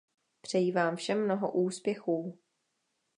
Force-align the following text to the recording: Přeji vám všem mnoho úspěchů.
Přeji 0.41 0.71
vám 0.71 0.95
všem 0.95 1.25
mnoho 1.25 1.51
úspěchů. 1.51 2.37